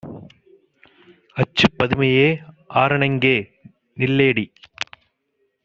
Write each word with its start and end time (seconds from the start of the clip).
"அச்சுப் 1.37 1.75
பதுமையே! 1.77 2.25
ஆரணங்கே! 2.73 3.35
நில்லேடி! 3.97 4.45